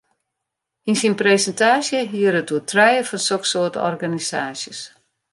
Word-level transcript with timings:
Yn 0.89 0.97
syn 1.01 1.15
presintaasje 1.21 1.99
hie 2.11 2.25
er 2.29 2.39
it 2.41 2.51
oer 2.55 2.65
trije 2.71 3.03
fan 3.09 3.25
soksoarte 3.27 3.79
organisaasjes. 3.91 4.79